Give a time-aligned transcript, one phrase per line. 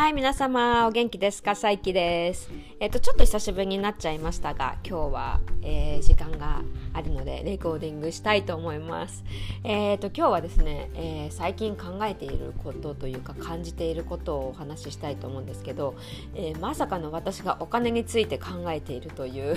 [0.00, 1.54] はい、皆様、お元気ですか？
[1.54, 2.50] さいきです。
[2.80, 6.62] えっ、と、ちょっと久しぶりになっちゃいましたが、今日は、えー、時間が
[6.94, 9.22] あるので、レコーディングしたいと思います。
[9.62, 15.94] えっ、と、今日はですね、えー、最近考えていることというか、感じていることをお話ししたいと思うんですけど、
[16.34, 19.54] えまさかの私がお金について考えているという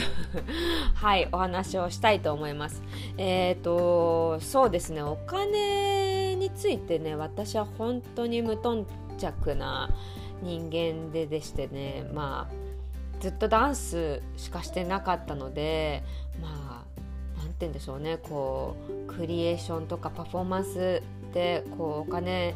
[0.96, 2.84] はい、お話をしたいと思います。
[3.18, 8.86] えっ、と、そうですね、お金についてね、私は本当に無頓
[9.18, 9.90] 着な、
[10.44, 16.04] 人間ででしてねまあずっとダンスしかしてなかったので
[16.42, 17.02] まあ
[17.38, 18.76] 何て言うんでしょうねこ
[19.08, 21.02] うクリエーションとかパフォーマンス
[21.34, 22.54] でこうお金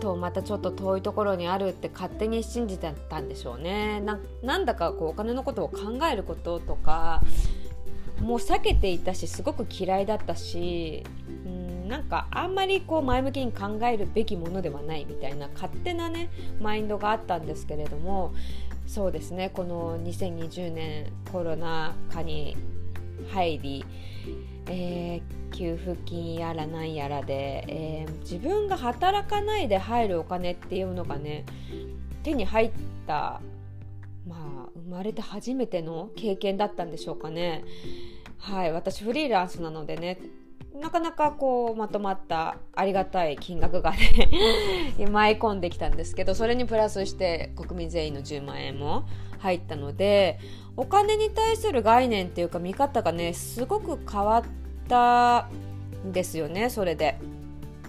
[0.00, 4.02] とまたちょっと遠いところにあるって勝手に信じてたんでしょうね。
[4.42, 7.22] なんだかこうお金のことを考えることとか
[8.20, 11.04] もう避けていたしすごく嫌いだったし
[11.88, 16.28] なんかあんまりこう前向きに考えるべきものではないみたいな勝手なね
[16.60, 18.34] マインドがあったんですけれども
[18.86, 22.56] そうですねこの2020年コロナ禍に
[23.32, 23.84] 入り、
[24.66, 31.44] えー、給付金やらなんやらで、えー、自分が働かないで入るお金っていうのがね
[32.22, 32.70] 手に入っ
[33.06, 33.40] た
[34.26, 37.64] まあ生まれて初めての経験だったんでしょうかね。
[38.38, 40.18] はい私フリーランスなのでね
[40.80, 43.98] なかなかこうまとまったありがたい金額がね
[45.10, 49.04] 舞い込んできたんですけどそれにプラスして国民全員の10万円も
[49.38, 50.38] 入ったので
[50.76, 54.44] お金に対する概念っていうか見方がねすごく変わっ
[54.88, 55.48] た
[56.06, 57.18] んですよねそれで。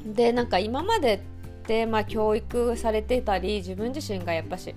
[0.05, 1.19] でなんか今までっ
[1.65, 4.73] て、まあ、教育されてたり自分自身がやっぱし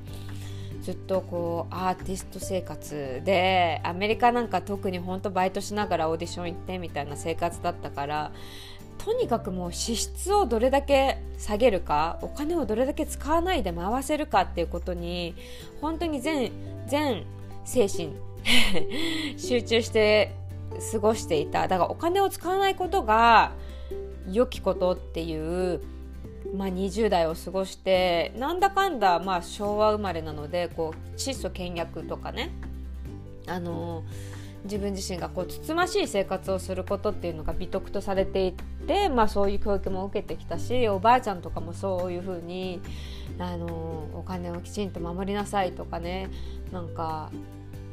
[0.91, 8.33] ずっとこうアーティスト生活でアメリカなんか特に本当バイトしながらオーディション行ってみたいな生活だったから
[8.98, 15.36] とにかくもう支出をどれだけ下げるかお金をどれだけ使わないで回せるかっていうことに
[15.80, 16.51] 本当に全
[16.89, 17.24] 全
[17.64, 18.11] 精神
[19.39, 20.34] 集中して
[20.92, 21.68] 過ごしていた。
[21.68, 23.52] だからお金を使わないことが
[24.28, 25.80] 良きことっていう
[26.55, 32.51] まあ、20代を過ごしてなんだかんだまあ昭和生まれなのでこう質素倹約とかね
[33.46, 34.02] あの
[34.64, 38.52] 自分自身がこうつつましい生活をすることっていうのが美徳とされてい
[38.86, 42.80] て、まあ、そういう教育も受けてきたしおばあちゃんとかもそういうふうに
[43.39, 43.67] あの
[44.12, 46.28] お金をきちんと守りなさいとかね
[46.72, 47.30] なんか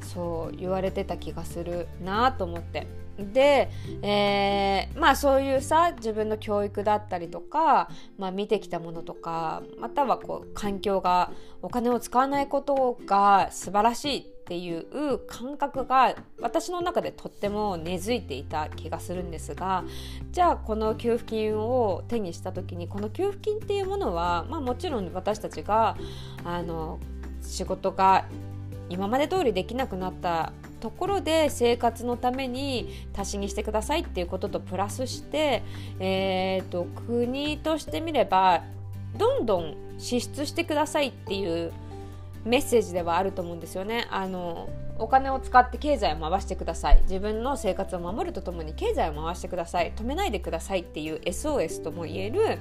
[0.02, 2.88] そう言われてた気がするなと思って。
[3.17, 3.69] で、
[4.01, 19.84] えー、まあそういうさ自分の教育だったりとか、まあ、見てきたものとかまたはこう環境がお金を使わないことが素晴らしいっていう感覚が私の中でとっても根付いていた気がするんですが
[20.31, 25.97] じゃあこの給付金を手にした時にこの給付金っていうものは、まあ、もちろん私たちが
[26.45, 26.99] あの
[27.41, 28.25] 仕事が
[28.89, 35.64] 今まで通りできなくなったところで生活のために足しにしてくださいっていうこととプラスして、
[36.00, 38.64] えーと、国としてみれば
[39.18, 41.72] どんどん支出してくださいっていう
[42.46, 44.08] メッセージではあると思うんですよね。
[44.10, 47.02] あのお金を使って経済を回してください。
[47.04, 49.92] 自分の生活を守るとともに経済を回してください。
[49.96, 52.59] 止めないでくださいっていう SOS とも言える、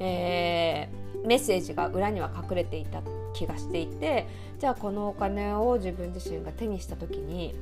[0.00, 3.02] えー、メッセージが裏には隠れていた。
[3.36, 4.26] 気がしていて
[4.58, 7.54] じゃあこのお金を自分自身が手にした時に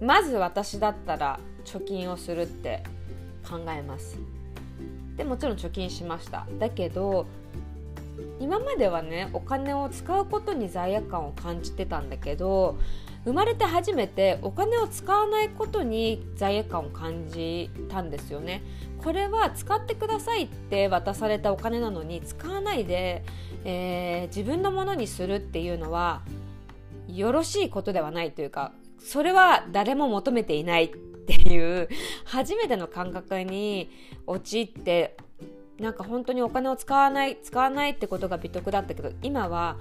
[0.00, 2.82] うんまず私だったら貯金をするって
[3.48, 4.18] 考えます。
[5.16, 6.46] でもちろん貯金しました。
[6.58, 7.26] だけど
[8.38, 12.78] 今まではねお金を使うことに罪悪感を感じてたんだけど
[13.24, 18.62] 生まれて初めてお金を使わないことに罪悪感を感じたんですよね。
[19.02, 23.24] これは使ってくださいって渡されたお金なのに使わないで、
[23.64, 26.22] えー、自分のものにするっていうのは
[27.08, 31.88] よろしいことではないというかそれは誰も求めていないっていう
[32.24, 33.90] 初めての感覚に
[34.26, 35.16] 陥って
[35.80, 39.76] なんか本当にお金を使わない使わないってことが美徳だったけど今は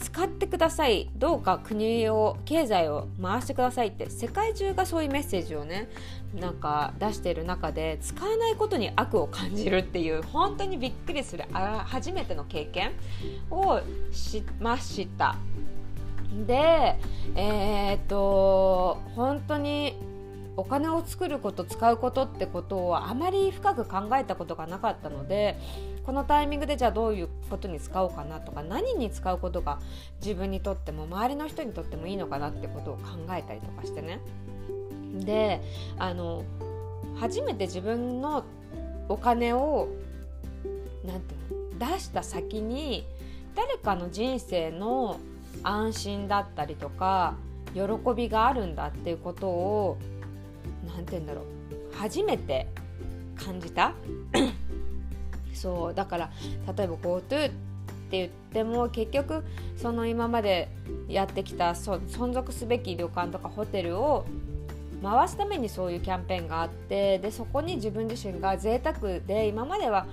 [0.00, 5.88] 使ってくださいどうか国を経済を回してくださいって世界中がそういうメッセージをね
[6.34, 12.92] なんか出している中で使わないことに悪を感じるっていう本当にびっくりするあ初めての経験
[13.50, 15.36] をしました。
[16.46, 16.96] で
[17.36, 19.98] えー、っと本当に
[20.56, 25.58] お金を作ること使うことってことをあまり深く考えたことがなかったので
[26.04, 29.78] このタイミングでじゃあどういうことに使おうかなとか何に使うことが
[30.20, 34.20] 自分にとっても周りの人にとってもいいのかなってことを考えたりとかしてね。
[35.24, 35.60] で
[35.98, 36.44] あの
[37.18, 38.44] 初めて自分の
[39.08, 39.88] お金を
[41.04, 43.06] なんていうの出した先に
[43.54, 45.18] 誰かの人生の
[45.62, 47.34] 安心だったりとか
[47.74, 47.82] 喜
[48.14, 49.98] びがあるんだっていうことを
[50.94, 51.44] 何て言うんだろう。
[51.96, 52.66] 初めて
[53.36, 53.92] 感じた？
[55.54, 56.30] そうだから
[56.76, 57.52] 例えば GoTo って
[58.10, 59.44] 言っても結局
[59.76, 60.68] その今まで
[61.08, 64.24] やってきた存続すべき旅館とかホテルを
[65.02, 70.06] 回すためにそういうキャンペーンがあってでそこに自分自身が贅沢で今までは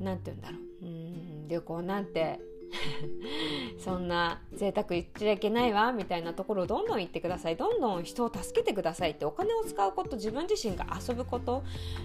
[0.00, 0.84] 何て言うんだろう。
[0.84, 2.40] うん旅行なんて
[3.78, 7.56] そんな贅沢言っちゃいけないわみたいなところをどんどん言ってください。
[7.56, 11.62] どんどん人を助けてくださいってお金を使うこと自分自身が遊ぶこと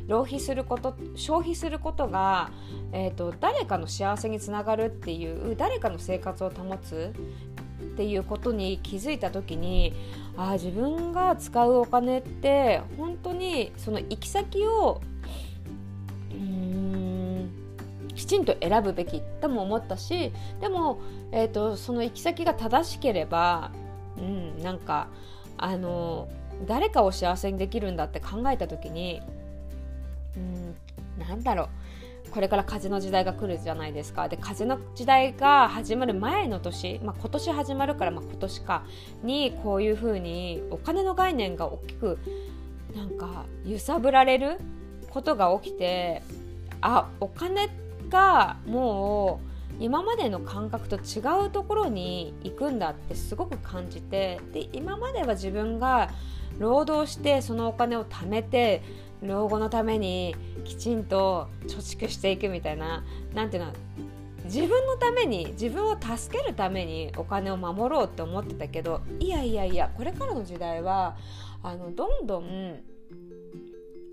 [0.07, 2.51] 浪費すること消費することが、
[2.91, 7.13] えーと、誰かの幸せにつながるっていう誰かの生活を保つ
[7.81, 9.93] っていうことに気づいた時に
[10.37, 15.01] あ自分が使うお金って本当にその行き先を
[18.19, 20.99] きちんと選ぶべきとも思ったしでも、
[21.31, 23.71] えーと、その行き先が正しければ、
[24.17, 25.07] うん、なんか
[25.57, 26.27] あの
[26.67, 29.21] 誰かを幸せにできるんだって考えた時に、
[30.35, 30.75] うん、
[31.25, 31.69] なんだろう。
[32.31, 34.27] これから風の時代が来るじゃないですか。
[34.27, 38.83] で風の時代が始まる前の年、まあ、今年始まるから、まあ、今年か
[39.23, 42.19] にこういうふうにお金の概念が大きく
[42.95, 44.59] なんか揺さぶられる
[45.09, 46.21] ことが起きて
[46.81, 49.39] あお金ってがも
[49.79, 56.09] う今までの感覚と違うところに行くんだってすごく感じてで今までは自分が
[56.57, 58.83] 労働してそのお金を貯めて
[59.21, 60.35] 老後のために
[60.65, 63.03] きちんと貯蓄していくみたいな
[63.33, 63.73] 何ていうの
[64.45, 71.15] 自分のために自分を助けるためにお金を守ろうって思ってたけどいやいやいやこれからの時代は
[71.61, 72.79] あのどんどん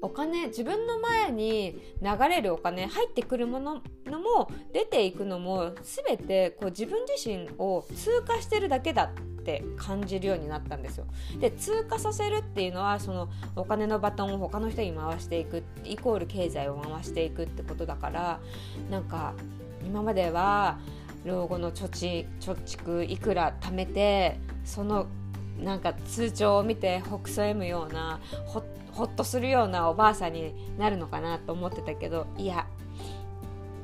[0.02, 11.06] お金自分の前に流れるお金入ってくるもののも出ていくのも全てこう自分自身を通過してるだけだって感じるようになったんですよ。
[11.40, 18.40] で通過させるっていうのはそのお金のバトンを他の人に回していくイコール経済を回していくってことだから
[18.90, 19.34] なんか
[19.84, 20.78] 今までは
[21.25, 25.06] 老後の貯蓄貯蓄いくら貯めてその
[25.58, 28.60] なんか通帳を見てほくそ笑むようなほ
[28.96, 32.66] ほっとするようなおばあさんになるのかなと思ってたけどいや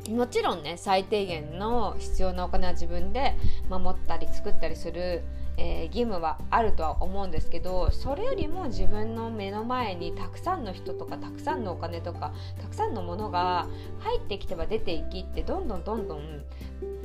[0.08, 3.36] もちろんね最低限の必要なお金は自分で
[3.68, 5.22] 守ったり作ったりする、
[5.56, 13.68] えー、義務はあるとは思うんですけどそれよりも自分の目の前にたくさんの人とかたくさんのお金とかたくさんのものが
[14.00, 16.42] 入ってきては出ていきってどんどんどんどん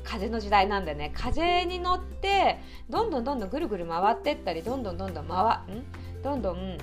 [0.04, 1.12] 風の時代なんでね。
[1.14, 5.84] 風に乗ってどんどんどんどんぐるぐる回ってったりどんどんどんどん回ん？
[6.24, 6.78] どんどん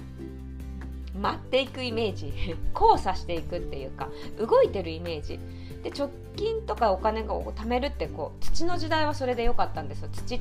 [1.15, 2.33] 舞っていくイメージ
[2.75, 4.09] 交差していくっていうか
[4.39, 5.39] 動いてるイメージ。
[5.83, 10.09] で直近とかお金を貯めるってこう土の時代はそれで良かったんですよ。
[10.13, 10.41] 土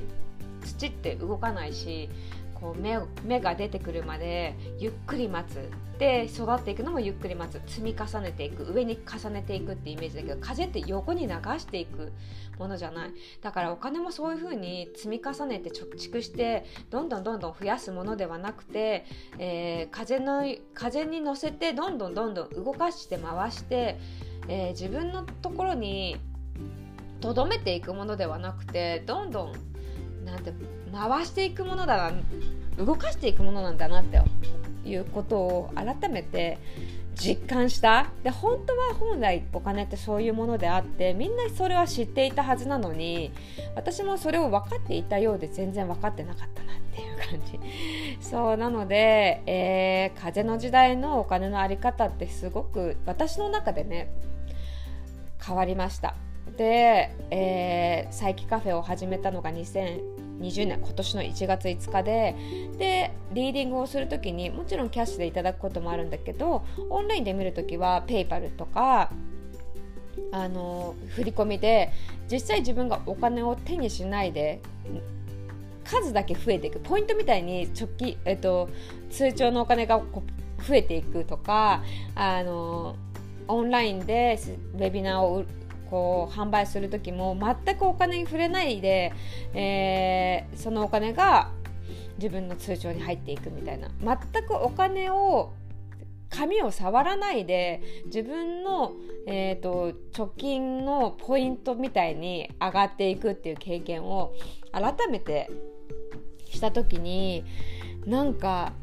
[0.64, 2.10] 土って動かないし
[2.64, 5.70] こう芽芽が出てくるまでゆっくり待つ。
[6.00, 7.62] で育っていくのもゆっくり待つ。
[7.68, 12.14] 積み重ねていく上に重ねていくってイメージだけど風って横に流していく
[12.58, 13.12] ものじゃない。
[13.42, 19.06] だからお金もそういう風に積み重ねて貯蓄してどんどんどんどん増やすものではなくて、
[19.38, 24.00] えー、風の風に乗せてどんどんどんどん動かして回して、
[24.48, 26.16] えー、自分のところに
[27.20, 29.73] とどめていくものではなくてどんどん
[30.26, 30.54] なんて
[30.92, 32.14] 回していくものだな
[32.78, 34.20] 動かしていくものなんだなって
[34.86, 36.58] いうことを改めて
[37.16, 38.08] 実感した。
[38.24, 43.32] で本当は本来お金ってそういうものであってみんなそれは知っていたはずなのに
[43.76, 47.60] 私もそれを分かっていたようで全然分かってなかったなっていう感じ。
[48.20, 54.12] そうなので、えー、風の時代のお金の在り方ってすごく私の中でね
[55.46, 56.16] 変わりました。
[56.58, 59.52] で、えー、佐伯カフェを始めたのが
[60.40, 62.36] 20年今年の1月5日で
[62.78, 69.12] でリーディングをする時にもちろんキャッシュでいただくこともあるんだけどオンラインで見る時は PayPal とか
[70.32, 71.92] あの振り込みで
[72.32, 74.62] 実際自分がお金を手にしないで
[75.84, 76.80] 数だけ増えていく。
[76.80, 78.70] ポイントみたいに直近、えっと、
[79.10, 81.84] 通帳のお金が増えていくとか
[82.16, 82.96] あの
[83.48, 84.40] オンラインで
[84.76, 85.44] ウェビナーを
[85.90, 89.14] こう販売する時も全くお金に触れないで、
[89.54, 91.52] えー、そのお金が
[92.18, 93.90] 自分の通帳に入っていくみたいな。
[94.00, 95.54] 全くお金を
[96.30, 98.94] 紙を触らないで自分の、
[99.28, 104.34] えーと、貯金のポイントみたいに上がっていくっていう経験を
[104.72, 105.52] 改めて
[106.50, 107.46] した時に
[108.06, 108.74] なんか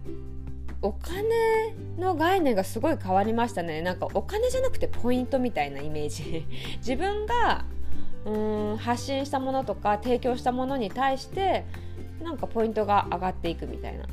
[0.82, 3.82] お金の概念がすごい変わりましたね。
[3.82, 6.46] なんかお金じゃなくてポイントみたいなイメージ。
[6.78, 7.64] 自分が
[8.24, 11.64] うん発信したものとか提供したものに対して
[12.22, 14.06] なんかポイントが上がっていくみたいな。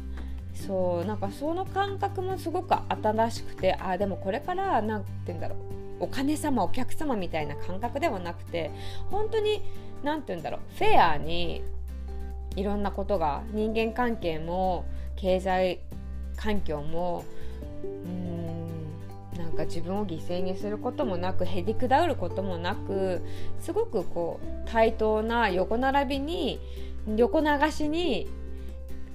[0.53, 5.57] そうなんかその感覚もすごく新しくてあでもこれから何て言うんだろう。
[5.99, 8.71] お金様お客様みたいな感覚ではなくて
[9.09, 9.61] 本当に
[10.03, 10.59] 何て言うんだろう。
[10.77, 11.63] フェアに
[12.55, 15.79] いろんなことが人間関係も経済
[16.37, 17.25] 環境も
[17.83, 18.67] うん
[19.37, 23.21] なんか自分を犠牲にすることもなくへりくだうることもなく
[23.59, 26.59] すごくこう対等な横並びに
[27.15, 28.27] 横流しに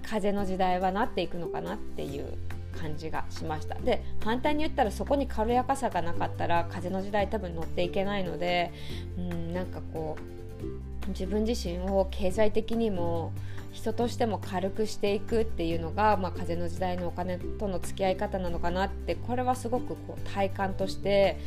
[0.02, 2.36] 風の時代はなっていくのかなっていう
[2.78, 3.74] 感じがしました。
[3.76, 8.72] で反対に言ったらそこに軽やかさがなかったら風の時代多分乗っていけないので
[9.16, 13.32] うんなんかこう自分自身を経済的にも
[13.72, 21.38] 人としても軽くしていくっていうのが、まあ、風の時代のお金との付き合い方なのかなってこれはすごくこう体感として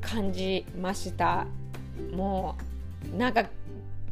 [0.00, 1.46] 感じました。
[2.12, 2.56] も
[3.14, 3.44] うなんか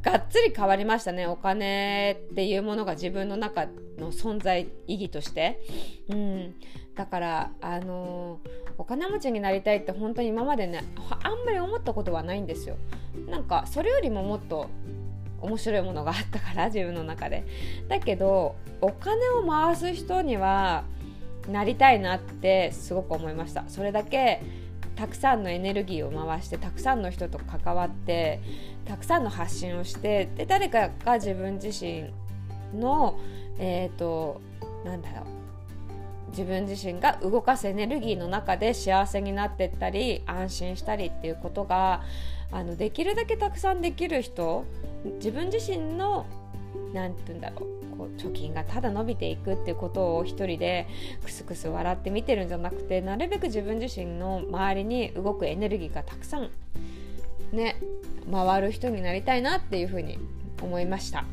[0.02, 1.26] がっつり変わりましたね。
[1.26, 3.66] お金っていうものが自分の中
[4.00, 5.60] の存在意義として、
[6.08, 6.54] うん、
[6.94, 8.40] だからあの
[8.78, 10.82] お金持ちになりたいって本当に今までね
[11.22, 12.76] あんまり思ったことはないんですよ。
[13.28, 14.68] なんかそれよりももっと
[15.40, 17.44] 面白いものがあったから自分の中で。
[17.88, 20.84] だけどお金を回す人には
[21.48, 23.64] なりたいなってすごく思いました。
[23.68, 24.42] それだけ
[24.96, 28.40] たくさんのエネルギーを回してたくさんの人と関わって
[28.84, 32.10] たくさんの発信をしてで誰かが自分自身
[32.74, 33.18] の
[33.58, 34.40] えっ、ー、と
[34.84, 35.24] なんだろう。
[36.30, 42.02] 自分自身が動かすエネルギーの中で幸せになってったり安心したりっていうことが
[42.52, 44.64] あのできるだけたくさんできる人
[45.16, 46.26] 自分自身の
[46.92, 47.80] 何て言うんだろう。
[48.00, 50.88] こう貯金がただ伸びていくっていうことを一人で
[51.22, 56.50] クスクス笑って見てるんじゃなくてなるべく自分自身の周りに動くエネルギーがたくさん
[57.52, 57.76] ね
[58.32, 60.18] 回る人になりたいなっていうふうに
[60.62, 61.24] 思いました。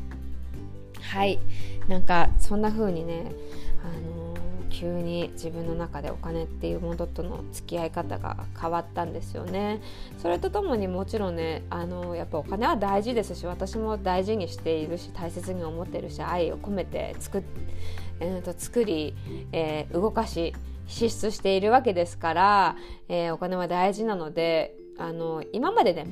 [1.00, 1.38] はい
[1.88, 3.32] なんかそんな風にね
[3.84, 4.28] あの
[4.70, 9.80] 急に自分の中でお金っていうものとの付き合い方が変わったんですよね。
[10.18, 17.42] それとともにもちろんねあのやっぱお金は大事ですし私も大事にしているし大切に思ってるし愛を込めて作,、
[18.20, 19.14] えー、と作り、
[19.52, 20.54] えー、動かし
[20.86, 22.76] 支出しているわけですから、
[23.08, 26.04] えー、お金は大事なのであの今までね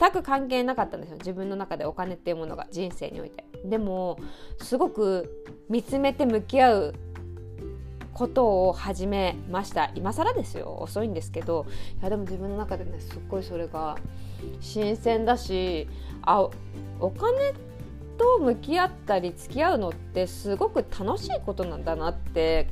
[0.00, 1.16] 全く関係なかったんですよ。
[1.18, 3.44] 自分の中でお金っていうものが人生において。
[3.64, 4.18] でも
[4.58, 6.94] すごく見つめて向き合う
[8.14, 9.90] ことを始めました。
[9.94, 10.78] 今更ですよ。
[10.80, 11.66] 遅いんですけど。
[12.00, 13.96] いやでも自分の中でねすっごいそれが
[14.60, 15.86] 新鮮だし
[16.22, 16.48] あ
[16.98, 17.52] お金
[18.16, 22.68] と向き合ったり付き合うのってすごく楽しいことなんだなって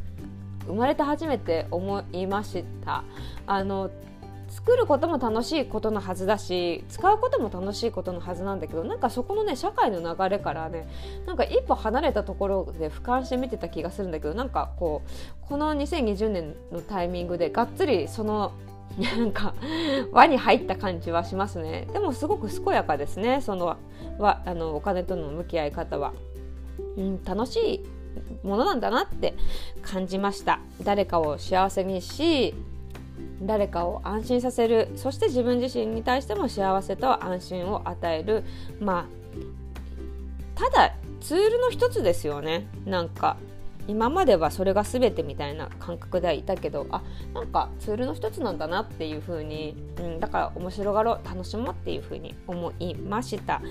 [0.67, 3.05] 生まれて初めて思いました。
[3.47, 3.91] あの
[4.49, 10.89] 作ることも楽しいことのはずだし使うことも楽しいことのはずなんだけどなんかそこのね社会の流れからね
[11.27, 18.53] なんか一歩離れたところで俯瞰して見てた気がするんだけどなんかこうこの2020年のタイミングでがっつりその
[18.99, 19.55] なんか
[20.13, 21.87] 輪に入った感じはしますね。
[21.93, 23.77] でもすごく健やかですねその
[24.19, 26.15] はあのお金との向き合い方は、
[26.97, 29.35] うん、楽しいものなんだなって
[29.83, 30.61] 感じました。
[30.83, 32.55] 誰かを幸せにし
[33.43, 34.89] 誰かを安心させる。
[34.97, 38.45] そして自分自身に対しても幸せと安心を与える。
[38.81, 39.19] まあ
[40.55, 42.67] ただツールの一つですよね。
[42.85, 43.37] なんか
[43.87, 53.63] 今まではそれが全てみたいな感覚ではいたけどあなんかツールの一つなんだなっていう風に、うん、だから面白がろう楽しもうっていう風に思いました。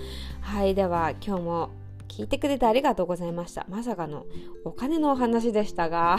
[0.41, 1.69] はいでは今日も
[2.07, 3.65] 聞いてくれてありがとうございました。
[3.69, 4.25] まさかの
[4.63, 6.17] お金のお話でしたが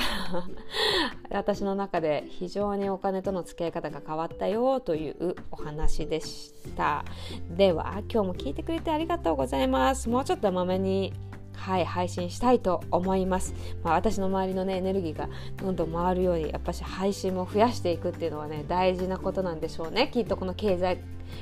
[1.31, 7.05] 私の中で非常にお金との付き合い方が変わったよというお話でした。
[7.51, 10.09] では、今日も聞いてくれてありがとうございます。
[10.09, 11.13] もうちょっとまめに
[11.59, 13.55] はい、配信したいと思います。
[13.83, 20.09] まあ、私の周りのねエネルギーがどんどん回るようにやっぱし配信も増やしていくっていうのはね大事なことなんでしょうね。
[20.13, 20.99] きっとこの経済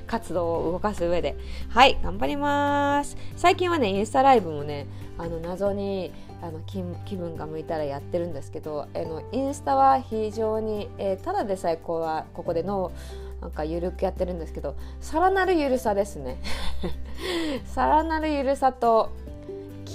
[0.07, 1.37] 活動を動かす上で
[1.69, 4.87] はい頑張ります最近はねインスタライブもね
[5.19, 12.93] あの謎にあの気分が向いたらやってるんですけどあのインスタは非常に、えー、ただでさえこうはここでの
[13.41, 16.39] なんかゆるくやってるんですけどさらなるゆるさですね
[17.65, 19.11] さらなるゆるさと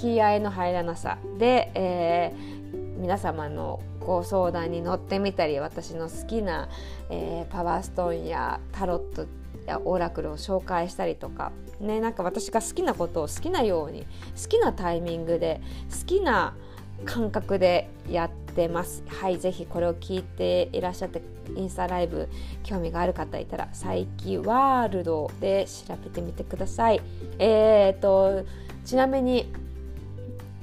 [0.02, 1.18] 気合の入らなさ。
[1.38, 6.68] で、えー、皆様のご相談に乗ってみたり私の好きな、
[7.08, 9.26] えー、パワーストーンやタロット
[9.64, 14.04] やオラクルを紹介したりとか、ね、なんか私が好きなことを好きなように
[14.42, 16.56] 好きなタイミングで好きな
[17.04, 19.04] 感覚でやってます。
[19.06, 21.22] はいぜひこれを聞いていらっしゃって
[21.54, 22.28] インスタライブ
[22.64, 27.00] 興味がある方いたら「佐伯ワールド」で調べてみてください。
[27.38, 28.44] えー、っと
[28.84, 29.61] ちなみに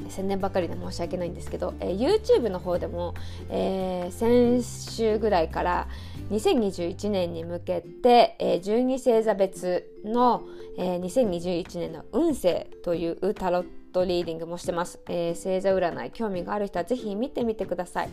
[0.10, 3.14] 宣伝ばかりで申し訳ないんですけど、えー、YouTube の方でも、
[3.50, 5.88] えー、先週ぐらいから
[6.32, 10.44] 2021年に向けて、えー、12星座別の、
[10.78, 18.10] えー、2021年の運勢というタロットリーディングもしてます、えー、星座占い興味がある人はぜひ見てみてください。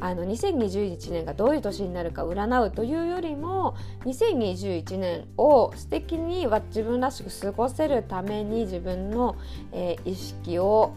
[0.00, 9.36] あの2021年がどういう年になるか占うというよりも2021年を素敵に自分らしく過ごせるために自分の、
[9.72, 10.92] えー、意識を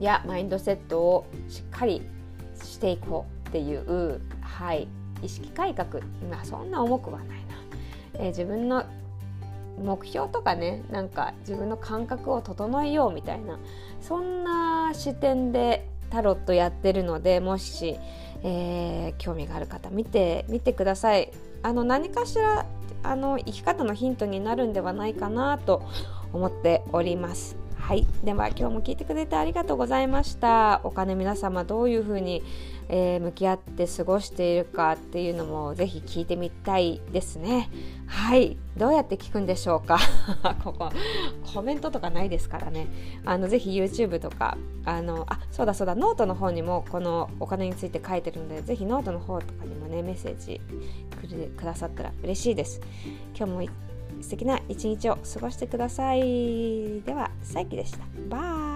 [0.00, 2.02] やマインドセットをしっかり
[2.62, 4.88] していこうっていう、はい、
[5.22, 6.02] 意識改革。
[6.30, 7.34] まあそんな重くはないな、
[8.14, 8.84] えー、自分の
[9.82, 13.58] 目標とかねなんか自分の感覚を整えようみたいな
[14.00, 17.98] そんな視点でタロットやってるのでもし、
[18.42, 21.30] えー、興味がある方見てみてください。
[21.62, 22.64] あの何かしら
[23.02, 25.82] あの生き方のヒントになるんではないかなと
[26.32, 27.65] 思っております。
[27.86, 28.04] はい。
[28.24, 30.80] では今日も聞いてくれてありがとうございました。
[30.82, 32.42] お金皆様どういうふうに、
[32.88, 37.70] えー、向き合って過ごしているかっていうのもぜひ聞いてみたいですね。
[38.08, 38.56] はい。
[38.76, 40.00] どうやって聞くんでしょうか？
[40.64, 40.90] ここ
[41.54, 42.88] コメントとかないですからね。
[43.24, 45.94] あのぜひ YouTube とかあのあそうだそうだ。
[45.94, 50.60] ノートの方にもこのお金について書いてるのでぜひノートの方とかにもねメッセージ
[51.56, 52.80] くださったら嬉しいです。
[53.38, 53.85] 今日も
[54.26, 57.00] 素敵な一日を過ごしてください。
[57.02, 57.98] では、さいきでした。
[58.28, 58.75] バイ